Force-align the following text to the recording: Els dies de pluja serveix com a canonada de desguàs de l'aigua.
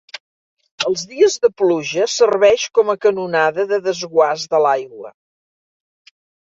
Els 0.89 1.03
dies 1.11 1.35
de 1.43 1.51
pluja 1.63 2.07
serveix 2.15 2.65
com 2.79 2.91
a 2.95 2.99
canonada 3.07 3.69
de 3.75 3.83
desguàs 3.91 4.51
de 4.57 4.67
l'aigua. 4.67 5.17